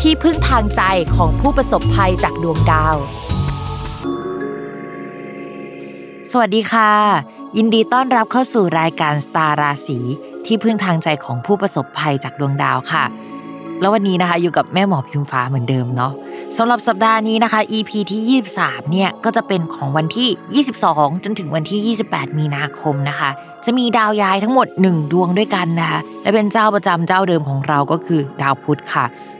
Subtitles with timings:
[0.00, 0.82] ที่พึ่งทางใจ
[1.16, 2.96] ของผู้ประสบภัยจากดวงดาว
[6.30, 6.90] สวัสดีค่ะ
[7.56, 9.98] ยินดีต้อนรับเข้าสู่รายการสตาราศี
[10.46, 13.04] ที่พึ่งทางใจของผู้ประสบภัยจากดวงดาวค่ะ
[13.80, 16.12] แล้ววันนี้นะคะอยู่กับแม่หมอพิมฟ้าเหมือนเดิมเนาะ
[16.56, 23.30] สำหรับสัปดาห์นี้นะคะ EP ที่ 23 เนี่ยก็จะเป็นของวันที่ 22 จนถึงวันที่ 28 มีนาคมนะคะ
[23.64, 29.06] จะมีดาวย้ายทั้งหมด 1 ดวงด้วยกันนะคะ และเป็นเจ้าประจำเจ้าเดิมของเราก็คือดาวพุธค่ะ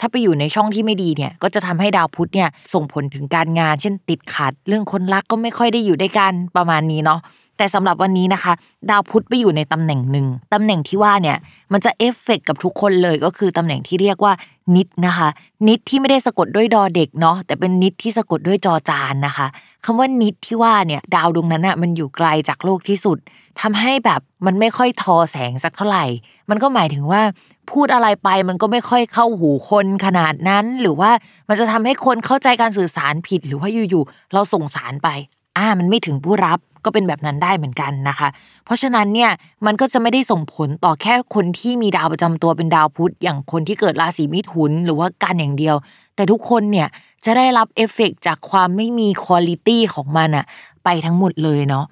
[0.00, 7.20] ถ้าไปอยู่ในช่องที่ไม่ดีเนี่ยก็จะทำให้ดาวพุธเนี่ยส่งผลถึงการงาน เช่นติดขัด เรื่องคนรักก็ไม่ค่อยได้อยู่ด้วยกันประมาณนี้เนาะ
[7.56, 8.52] แต่สำหรับวันนี้นะคะ
[8.90, 11.36] ดาวพุธไปอยู่ในตำแหน่งหนึ่งตำแหน่งที่ว่าเนี่ย
[11.72, 14.32] มันจะเอฟเฟกกับทุกคนเลยก็คือตำแหน่งที่เรียกว่า
[14.76, 15.28] นิดนะคะ
[15.68, 19.46] นิดที่ไม่ได้สะกดด้วยดอเด็กเนาะแต่เป็นนิดที่สะกดด้วยจอจานนะคะ
[19.84, 23.18] คำว่านิดที่ว่าเนี่ยดาวดวงนั้นอะมันอยู่ไกลจากโลกที่สุด
[23.60, 26.04] ทำให้แบบมันไม่ค่อยทอแสงสักเท่าไหร่
[26.50, 27.22] มันก็หมายถึงว่า
[27.70, 31.10] พูดอะไรไปมันก็ไม่ค่อยเข้าหูคนขนาดนั้น หรือว่า
[31.48, 35.08] มันจะทำให้คนเข้าใจการสื่อสารผิด หรือว่าอยู่ๆเราส่งสารไป
[35.56, 38.28] อ่ามันไม่ถึงผู้รับ ก็เป็นแบบนั้นได้เหมือนกันนะคะ
[38.64, 39.30] เพราะฉะนั้นเนี่ย
[39.66, 45.76] มันก็จะไม่ได้ส่งผลต่อแค่คนที่มีดาวประจำตัวเป็นดาวพุธอย่างคนที่เกิดราศีมิถุนหรือว่ากันอย่างเดียว
[46.14, 46.88] แต่ทุกคนเนี่ย
[47.24, 50.44] จะได้รับเอฟเฟกจากความไม่มีคุณลิตี้ของมันอะ
[50.84, 51.84] ไปทั้งหมดเลยเนาะ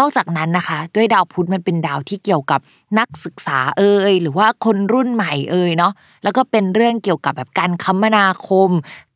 [0.00, 2.60] นอกจากนั้นนะคะ ด้วยดาวพุธมันเป็นดาวที่เกี่ยวกับ
[2.98, 5.92] นักศึกษาเอ่ยหรือว่าคนรุ่นใหม่เอ่ยเนาะ
[6.22, 8.70] แล้วก็เป็นเรื่องเกี่ยวกับแบบการคมนาคม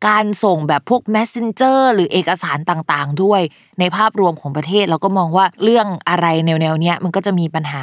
[0.09, 3.41] การส่งแบบพวก messenger หรือเอกสารต่างๆ ด้วย
[3.79, 7.83] ในภาพรวมของประเทศเราก็มองว่าเรื่องอะไรแนวๆเนี้ยมันก็จะมีปัญหา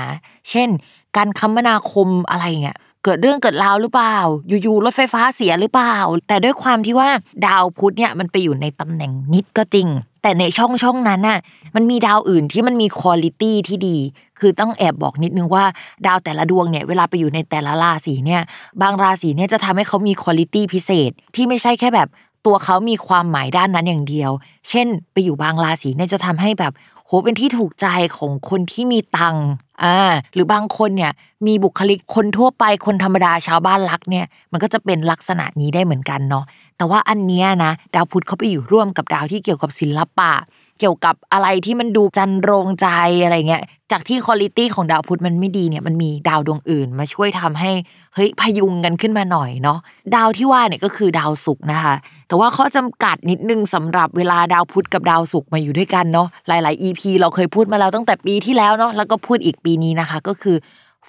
[0.49, 0.69] เช่น
[1.17, 5.95] การคมนาคมอะไรเงี้ยเกิดเรื่องเกิดราวหรือเปล่า อยู่ๆรถไฟฟ้าเสียหรือเปล่า
[6.27, 7.09] แต่ด้วยความที่ว่า
[7.45, 9.87] ดาวพุธเนี่ยมันไปอยู่ในตำแหน่งนิดก็จริง
[10.27, 11.39] แต่ในช่องช่องนั้นน่ะ
[11.75, 13.97] มันมีดาวอื่นที่มันมีคุณลิตี้ที่ดี
[14.39, 15.65] คือต้องแอบบอกนิดนึงว่า
[16.05, 18.41] ดาวแต่ละดวงเนี่ยเวลาไปอยู่ในแต่ละราศีเนี่ย
[18.81, 22.07] บางราศีเนี่ยจะทำให้เขามีคุณลิตี้พิเศษ ที่ไม่ใช่แค่แบบ
[22.45, 24.31] ตัวเขามีความหมายด้านนั้นอย่างเดียว
[24.69, 26.73] เช่น ไปอยู่บางราศีเนี่ยจะทำให้แบบ
[27.05, 29.47] โหเป็นที่ถูกใจของคนที่มีตังค์
[29.83, 29.97] อ่า
[30.33, 31.11] หรือบางคนเนี่ย
[31.47, 36.45] มีบุคลิกคนทั่วไปคนธรรมดาชาวบ้านรักเนี่ย มันก็จะเป็นลักษณะนี้ได้เหมือนกันเนาะ
[36.77, 40.31] แต่ว่าอันเนี้ยนะดาวพุธเขาไปอยู่ร่วมกับดาวที่เกี่ยวกับศิลปะ
[40.79, 42.87] เกี่ยวกับอะไรที่มันดูจันโรงใจ
[43.23, 47.71] อะไรเงี้ย จากที่คุณลิตี้ของดาวพุธมันไม่ดีเนี่ยมันมีดาวดวงอื่น มาช่วยทำให้
[48.13, 49.79] เฮ้ยพยุงกันขึ้นมาหน่อยเนาะ
[50.15, 51.95] ดาวที่ว่าเนี่ยก็คือดาวศุกร์นะคะ
[52.27, 60.57] แต่ว่าข้อจำกัดนิดนึงสำหรับเวลาดาวพุธกับดาวศุกร์มาอยู่ด้วยกันเนาะหลาย ๆ EP เราเคยพูดมาแล้วตั้งแต่ปีที่แล้วเนาะแล้วก็พูดอีกปีนี้นะคะ ก็คือ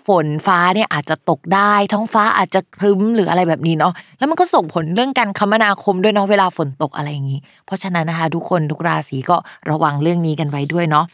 [0.07, 9.37] ฝนฟ้าเนี่ยอาจจะตกได้ ท้องฟ้าอาจจะครึ้มหรืออะไรแบบนี้เนาะแล้วมันก็ส่งผลเรื่องการคมนาคมด้วยเนาะเวลาฝนตกอะไรอย่างนี้ เพราะฉะนั้นนะคะ ทุกคนทุกราศีก็
[9.71, 11.07] ระวังเรื่องนี้กันไว้ด้วยเนาะ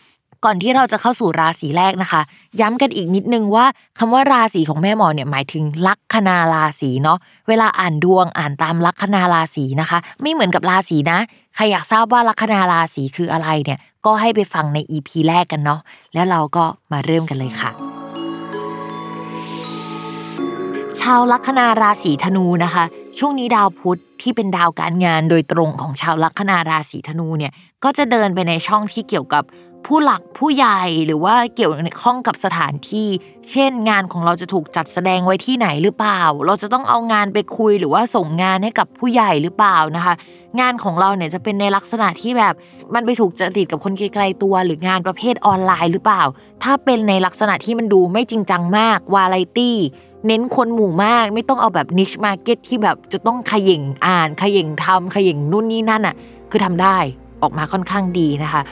[0.45, 2.21] ก่อนที่เราจะเข้าสู่ราศีแรกนะคะ
[2.61, 3.67] ย้ำกันอีกนิดนึงว่า
[3.99, 7.19] คำว่าราศีของแม่หมอเนี่ยหมายถึงลัคนาราศีเนาะ
[7.49, 11.19] เวลาอ่านดวงอ่านตามลัคนาราศีนะคะ ไม่เหมือนกับราศีนะ
[11.55, 15.81] ใครอยากทราบว่าลัคนาราศีคืออะไรเนี่ยก็ให้ไปฟังใน EP แรกกันเนาะ
[16.15, 18.04] แล้วเราก็มาเริ่มกันเลยค่ะ
[21.01, 22.85] ชาวลัคนาราศีธนูนะคะ
[23.19, 27.53] ช่วงนี้ดาวพุธที่เป็นดาวการงานโดยตรงของชาวลัคนาราศีธนูเนี่ย
[27.85, 29.45] ก็จะเดินไปในช่องที่เกี่ยวกับ
[29.87, 33.09] ผู้หลักผู้ใหญ่หรือว่าเกี่ยวข้องกับสถานที่
[33.51, 40.15] เช่น งานของเราจะถูกจัดแสดงไว้ที่ไหนหรือเปล่า เราจะต้องเอางานไปคุยหรือว่าส่งงานให้กับผู้ใหญ่หรือเปล่านะคะ
[40.61, 42.55] งานของเราเนี่ยจะเป็นในลักษณะที่แบบ
[42.95, 46.23] มันไปถูกจริตกับคนไกลๆตัว หรืองานประเภทออนไลน์หรือเปล่า
[46.63, 49.77] ถ้าเป็นในลักษณะที่มันดูไม่จริงจังมากวาไรตี้
[50.27, 56.15] เน้นคนหมู่มาก ไม่ต้องเอาแบบ niche market ที่แบบจะต้องขย่งอ่านขย่งทำขย่งนู่นนี่นั่นอะ
[56.51, 56.97] คือทำได้
[57.43, 58.63] ออกมาค่อนข้างดีนะคะ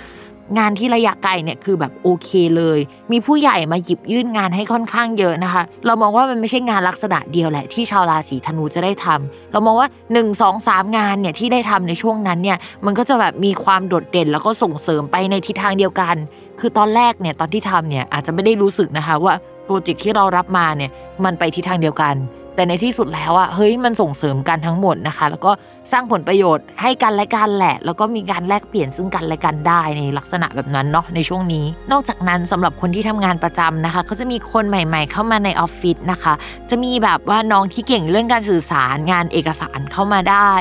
[0.58, 2.78] งานที่ระยะไกลเนี่ยคือแบบโอเคเลย
[3.12, 16.16] มีผู้ใหญ่มาหยิบยื่นงานให้ค่อนข้างเยอะนะคะ เรามองว่ามันไม่ใช่งานลักษณะเดียวแหละ ที่ชาวราศีธนูจะได้ทำเรามองว่า 1 2 3 งานเนี่ยที่ได้ทำในช่วงนั้นเนี่ยมันก็จะแบบมีความโดดเด่นแล้วก็ส่งเสริมไปในทิศทางเดียวกัน
[16.60, 19.34] คือตอนแรกเนี่ยตอนที่ทำเนี่ยอาจจะไม่ได้รู้สึกนะคะว่า
[19.64, 20.90] โปรเจกต์ที่เรารับมาเนี่ย
[21.24, 22.14] มันไปทิศทางเดียวกัน
[22.56, 25.52] แต่ในที่สุดแล้วอะเฮ้ยมันส่งเสริมกันทั้งหมดนะคะ แล้วก็
[25.92, 36.34] สร้างผลประโยชน์ให้กันและกันแหละ แล้วก็มีการแลกเปลี่ยนซึ่งกันและกันได้ในลักษณะแบบนั้นเนาะในช่วงนี้ นอกจากนั้นสำหรับคนที่ทำงานประจำนะคะเขาจะมีคนใหม่ ๆ เข้ามาในออฟฟิศนะคะ
[36.70, 40.52] จะมีแบบว่าน้องที่เก่งเรื่องการสื่อสารงานเอกสารเข้ามาได้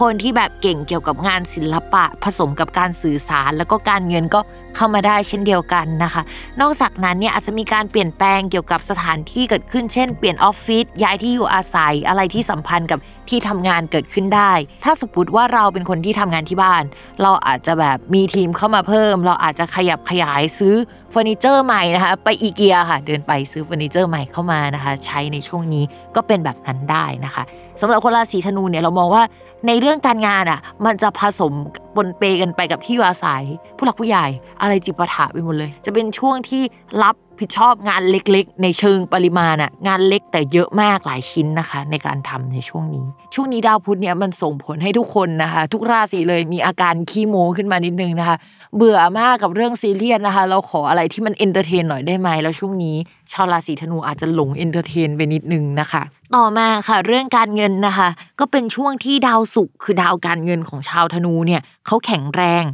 [0.00, 4.40] คนที่แบบเก่งเกี่ยวกับงานศิลปะ ผสมกับการสื่อสาร แล้วก็การเงินก็
[4.76, 6.22] เข้ามาได้เช่นเดียวกันนะคะ
[6.60, 12.98] นอกจากนั้นเนี่ยอาจจะมีการเปลี่ยนแปลงเกี่ยวกับสถานที่เกิดขึ้นเช่น เปลี่ยนออฟฟิศย้ายที่อยู่อาศัยอะไรที่สัมพันธ์กับ
[13.28, 14.52] ที่ทำงานเกิดขึ้นได้
[14.84, 16.82] ถ้าสมมติว่าเราเป็นคนที่ทำงานที่บ้าน
[17.22, 20.74] เราอาจจะแบบมีทีมเข้ามาเพิ่ม เราอาจจะขยับขยายซื้อ
[21.10, 25.84] เฟอร์นิเจอร์ใหม่นะคะ ไปอีเกียค่ะ เดินไปซื้อเฟอร์นิเจอร์ใหม่เข้ามานะคะ ใช้ในช่วงนี้
[26.16, 27.42] ก็เป็นแบบนั้นได้นะคะ
[27.80, 29.22] สำหรับคนราศีธนูเนี่ยเรามองว่า
[29.66, 31.52] ในเรื่องการงานอะ มันจะผสม
[31.96, 33.42] ปนเปกันไปกับที่อยู่อาศัย
[33.76, 34.26] ผู้หลักผู้ใหญ่
[34.60, 36.62] อะไรจิปาถะไปหมดเลย จะเป็นช่วงที่
[37.02, 43.04] รับ ผิดชอบงานเล็กๆ ในเชิงปริมาณอะงานเล็กแต่เยอะมากหลายชิ้นนะคะ ในการทำในช่วงนี้
[43.34, 48.36] ช่วงนี้ดาวพุธเนี่ยมันส่งผลให้ทุกคนนะคะ ทุกราศีเลยมีอาการขี้โมขึ้นมานิดนึงนะคะ
[48.76, 52.96] เบื่อมากกับเรื่องซีเรียสนะคะ เราขออะไรที่มัน entertain หน่อยได้ไหมแล้วช่วงนี้
[53.32, 56.02] ชาวราศีธนูอาจจะหลง entertain ไปนิดนึงนะคะ
[56.36, 58.08] ต่อมาค่ะเรื่องการเงินนะคะ
[58.40, 62.64] ก็เป็นช่วงที่ดาวศุกร์คือดาวการเงินของชาวธนูเนี่ยเขาแข็งแรง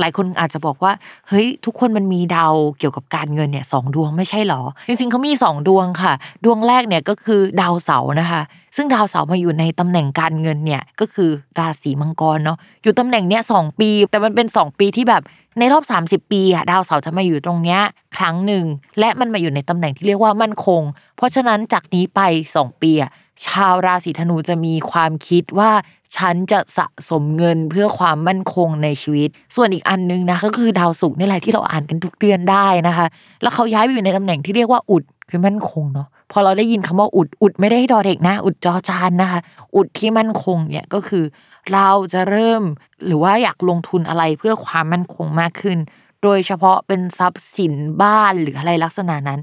[0.00, 0.92] หลายคนอาจจะบอกว่า
[1.28, 6.12] เฮ้ยทุกคนมันมีดาวเกี่ยวกับการเงินเนี่ยสองดวงไม่ใช่หรอ จริงๆเขามีสองดวงค่ะ
[6.44, 8.42] ดวงแรกเนี่ยก็คือดาวเสาร์นะคะ
[8.76, 15.22] ซึ่งดาวเสาร์มาอยู่ในตำแหน่งการเงินเนี่ยก็คือราศีมังกรเนาะอยู่ตำแหน่งเนี้ยสองปี แต่มันเป็น 2 ปีที่แบบ
[15.58, 15.84] ในรอบ
[16.24, 17.80] 30 ปีอะดาวเสาร์จะมาอยู่ตรงเนี้ย
[18.16, 18.64] ครั้งหนึ่ง
[18.98, 20.82] และมันมาอยู่ในตำแหน่งที่เรียกว่ามั่นคง
[21.16, 22.20] เพราะฉะนั้นจากนี้ไป
[22.56, 23.10] 2 ปีอะ
[23.46, 25.70] ชาวราศีธนูจะมีความคิดว่า
[26.16, 33.06] ฉันจะสะสมเงินเพื่อความมั่นคงในชีวิต ส่วนอีกอันนึงนะก็คือดาวศุกร์นี่แหละที่เราอ่านกันทุกเดือนได้นะคะ
[33.42, 39.40] แล้วเขาย้ายไปอยู่ในตำแหน่งที่เรียกว่าอุดคือมั่นคงเนาะพอเราได้ยินคำว่าอุดอุดไม่ได้ดอเด็กนะ อุดจอจานนะคะ
[39.76, 41.24] อุดที่มั่นคงเนี่ยก็คือ
[41.72, 42.62] เราจะเริ่ม
[43.06, 45.78] หรือว่าอยากลงทุนอะไรเพื่อความมั่นคงมากขึ้น
[46.22, 47.72] โดยเฉพาะเป็นทรัพย์สิน
[48.02, 49.40] บ้านหรืออะไรลักษณะนั้น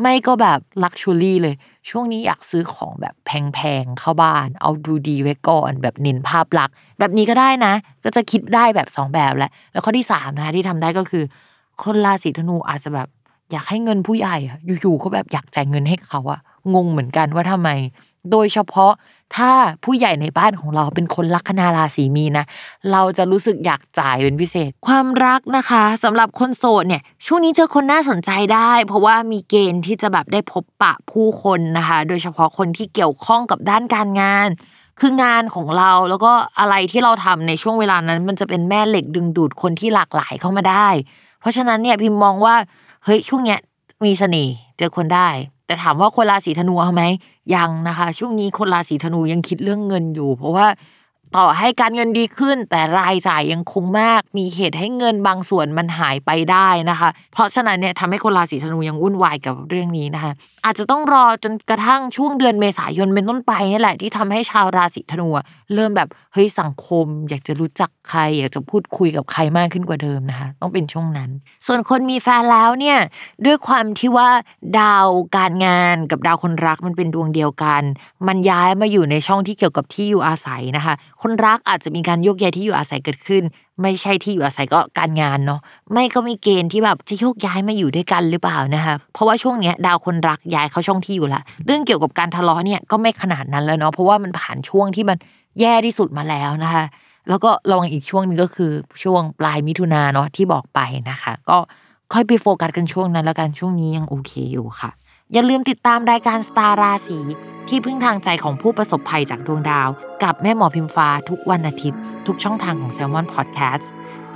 [0.00, 1.54] ไม่ก็แบบลักชัวรี่เลย
[1.88, 7.74] ช่วงนี้อยากซื้อของแบบแพงๆเข้าบ้าน เอาดูดีไว้ก่อนแบบเน้นภาพลักษณ์แบบนี้ก็ได้นะ
[8.04, 11.24] ก็จะคิดได้แบบสองแบบแหละแล้วข้อที่สามนะคะที่ทำได้ก็คือ
[11.82, 13.08] คนราศีธนูอาจจะแบบ
[13.52, 16.40] อยากให้เงินผู้ใหญ่อะอยู่ๆเขาแบบอยากจ่ายเงินให้เขาอะ
[16.74, 17.70] งงเหมือนกันว่าทำไม
[18.30, 18.92] โดยเฉพาะ
[19.36, 19.50] ถ้า
[19.84, 22.44] ผู้ใหญ่ในบ้านของเราเป็นคนลัคนาราศีมีนะ
[22.92, 34.48] เราจะรู้สึกอยากจ่ายเป็นพิเศษ ความรักนะคะสำหรับคนโสดเนี่ยช่วงนี้เจอคนน่าสนใจได้ เพราะว่ามีเกณฑ์ที่จะแบบได้พบปะผู้คนนะคะ โดยเฉพาะคนที่เกี่ยวข้องกับด้านการงาน
[35.00, 40.88] คืองานของเราแล้วก็อะไรที่เราทำในช่วงเวลานั้น มันจะเป็นแม่เหล็กดึงดูดคนที่หลากหลายเข้ามาได้
[41.40, 42.54] เพราะฉะนั้นเนี่ยพิมมองว่า
[43.04, 43.60] เฮ้ยช่วงเนี้ย
[44.04, 45.28] มีเสน่ห์เจอคนได้
[45.72, 47.02] แต่ถามว่าคนราศีธนูเอาไหม
[47.54, 50.66] ยังนะคะ ช่วงนี้คนราศีธนูยังคิดเรื่องเงินอยู่ เพราะว่า
[51.36, 60.32] ต่อให้การเงินดีขึ้น แต่รายจ่ายยังคงมาก มีเหตุให้เงินบางส่วนมันหายไปได้นะคะ เพราะฉะนั้นเนี่ยทำให้คนราศีธนูยังวุ่นวายกับเรื่องนี้นะคะ
[60.64, 65.28] อาจจะต้องรอจนกระทั่งช่วงเดือนเมษายนเป็นต้นไปนี่แหละที่ทำให้ชาวราศีธนู
[65.76, 71.30] เริ่มแบบเฮ้ยสังคม อยากจะรู้จักใคร อยากจะพูดคุยกับใครมากขึ้นกว่าเดิมนะคะ ต้องเป็นช่วงนั้น
[71.66, 72.98] ส่วนคนมีแฟนแล้วเนี่ย
[73.46, 74.28] ด้วยความที่ว่า
[74.80, 77.82] ดาวการงานกับดาวคนรักมันเป็นดวงเดียวกัน
[78.26, 83.42] มันย้ายมาอยู่ในช่องที่เกี่ยวกับที่อยู่อาศัยนะคะ คนรักอาจจะมีการโยกย้ายที่อยู่อาศัยเกิดขึ้น
[83.82, 85.60] ไม่ใช่ที่อยู่อาศัยก็การงานเนาะ
[85.92, 95.18] ไม่ก็มีเกณฑ์ที่แบบจะโยกย้ายมาอยู่ด้วยกันหรือเปล่านะคะเพราะว่าช่วงเนี้ยดาวคนรักย้ายเข้าช่องที่อยู่ละเรื่องเกี่ยวกับการทะเลาะเนี่ยก็ไม่ขนาดนั้นแล้วเนาะเพราะว่ามันผ่านช่วงที่มัน
[95.60, 96.84] แย่ที่สุดมาแล้วนะคะ
[97.28, 100.80] แล้วก็ระวังอีกช่วงนึงก็คือช่วงปลายมิถุนาเนาะที่บอกไป
[101.10, 101.58] นะคะ ก็
[102.12, 104.90] ค่อยไปโฟกัสกันช่วงนั้นแล้วกันช่วงนี้ยังโอเคอยู่ค่ะ
[105.32, 107.18] อย่าลืมติดตามรายการสตาร์ราศี
[107.68, 109.88] ที่พึ่งทางใจของผู้ประสบภัยจากดวงดาว
[110.22, 113.86] กับแม่หมอพิมฟ้าทุกวันอาทิตย์ ทุกช่องทางของ s ซ l m o n Podcast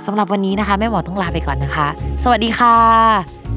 [0.05, 1.87] สำหรับวันนี้นะคะ แม่หมอต้องลาไปก่อนนะคะ
[2.23, 3.56] สวัสดีค่ะ